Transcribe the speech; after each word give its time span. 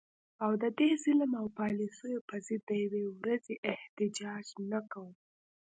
او 0.43 0.51
د 0.61 0.63
دې 0.77 0.89
ظلم 1.03 1.31
او 1.41 1.45
پالیسو 1.59 2.09
په 2.29 2.35
ضد 2.45 2.61
د 2.67 2.71
یوې 2.83 3.03
ورځي 3.19 3.55
احتجاج 3.71 4.45
نه 4.71 4.79
کوو 4.91 5.11